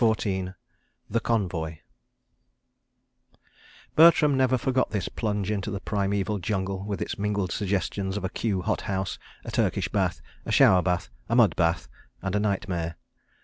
CHAPTER 0.03 0.15
XIV 0.31 0.55
The 1.11 1.19
Convoy 1.19 1.77
Bertram 3.95 4.35
never 4.35 4.57
forgot 4.57 4.89
this 4.89 5.07
plunge 5.09 5.51
into 5.51 5.69
the 5.69 5.79
primeval 5.79 6.39
jungle 6.39 6.83
with 6.87 7.03
its 7.03 7.19
mingled 7.19 7.51
suggestions 7.51 8.17
of 8.17 8.23
a 8.23 8.29
Kew 8.29 8.63
hot 8.63 8.81
house, 8.89 9.19
a 9.45 9.51
Turkish 9.51 9.89
bath, 9.89 10.19
a 10.43 10.51
shower 10.51 10.81
bath, 10.81 11.11
a 11.29 11.35
mud 11.35 11.55
bath 11.55 11.87
and 12.23 12.33
a 12.35 12.39
nightmare. 12.39 12.97